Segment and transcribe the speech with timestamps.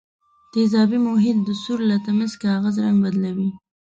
[0.53, 3.49] تیزابي محیط د سرو لتمس کاغذ رنګ بدلوي.